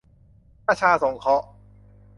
[0.67, 1.45] ประชาสงเคราะห์